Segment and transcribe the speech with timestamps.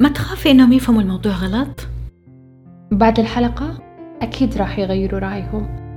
[0.00, 1.88] ما تخافي إنهم يفهموا الموضوع غلط؟
[2.92, 3.78] بعد الحلقة
[4.22, 5.89] أكيد راح يغيروا رأيهم